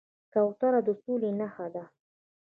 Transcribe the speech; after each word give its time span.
کوتره 0.33 0.79
د 0.87 0.89
سولې 1.01 1.31
نښه 1.39 1.67
ده 1.73 1.83